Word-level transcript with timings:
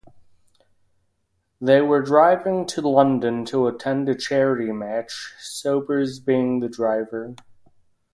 They 1.61 1.79
were 1.81 2.01
driving 2.01 2.65
to 2.65 2.81
London 2.81 3.45
to 3.45 3.67
attend 3.67 4.09
a 4.09 4.15
charity 4.15 4.71
match, 4.71 5.35
Sobers 5.37 6.19
being 6.19 6.59
the 6.59 6.67
driver. 6.67 7.35